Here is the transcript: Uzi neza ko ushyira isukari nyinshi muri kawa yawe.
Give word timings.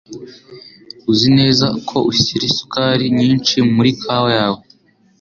Uzi 1.11 1.29
neza 1.37 1.65
ko 1.87 1.97
ushyira 2.11 2.43
isukari 2.51 3.05
nyinshi 3.17 3.55
muri 3.75 3.91
kawa 4.03 4.29
yawe. 4.39 4.61